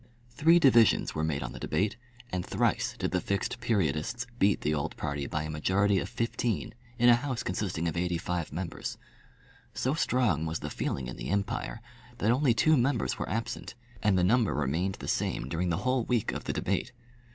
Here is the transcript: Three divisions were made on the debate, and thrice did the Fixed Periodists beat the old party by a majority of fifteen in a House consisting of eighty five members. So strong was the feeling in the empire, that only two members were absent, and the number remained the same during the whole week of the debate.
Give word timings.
Three 0.31 0.57
divisions 0.57 1.13
were 1.13 1.23
made 1.23 1.43
on 1.43 1.51
the 1.51 1.59
debate, 1.59 1.95
and 2.31 2.43
thrice 2.43 2.95
did 2.97 3.11
the 3.11 3.21
Fixed 3.21 3.59
Periodists 3.61 4.25
beat 4.39 4.61
the 4.61 4.73
old 4.73 4.97
party 4.97 5.27
by 5.27 5.43
a 5.43 5.49
majority 5.51 5.99
of 5.99 6.09
fifteen 6.09 6.73
in 6.97 7.07
a 7.07 7.13
House 7.13 7.43
consisting 7.43 7.87
of 7.87 7.95
eighty 7.95 8.17
five 8.17 8.51
members. 8.51 8.97
So 9.75 9.93
strong 9.93 10.47
was 10.47 10.61
the 10.61 10.71
feeling 10.71 11.05
in 11.05 11.17
the 11.17 11.29
empire, 11.29 11.81
that 12.17 12.31
only 12.31 12.55
two 12.55 12.77
members 12.77 13.19
were 13.19 13.29
absent, 13.29 13.75
and 14.01 14.17
the 14.17 14.23
number 14.23 14.55
remained 14.55 14.95
the 14.95 15.07
same 15.07 15.47
during 15.47 15.69
the 15.69 15.77
whole 15.85 16.03
week 16.03 16.31
of 16.31 16.45
the 16.45 16.53
debate. 16.53 16.93